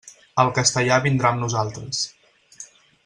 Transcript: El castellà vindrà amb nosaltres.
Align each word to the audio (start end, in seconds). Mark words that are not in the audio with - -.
El 0.43 0.47
castellà 0.55 0.97
vindrà 1.03 1.33
amb 1.33 1.41
nosaltres. 1.45 2.01